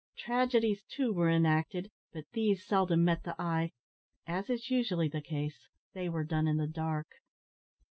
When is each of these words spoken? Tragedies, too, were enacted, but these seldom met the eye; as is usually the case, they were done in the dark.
Tragedies, 0.17 0.83
too, 0.89 1.13
were 1.13 1.29
enacted, 1.29 1.91
but 2.11 2.23
these 2.33 2.65
seldom 2.65 3.03
met 3.03 3.21
the 3.21 3.39
eye; 3.39 3.71
as 4.25 4.49
is 4.49 4.71
usually 4.71 5.09
the 5.09 5.21
case, 5.21 5.67
they 5.93 6.09
were 6.09 6.23
done 6.23 6.47
in 6.47 6.57
the 6.57 6.65
dark. 6.65 7.07